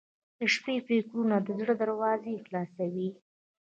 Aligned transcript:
•د 0.37 0.41
شپې 0.53 0.75
فکرونه 0.87 1.35
د 1.41 1.47
زړه 1.59 1.73
دروازې 1.81 2.33
خلاصوي. 2.45 3.09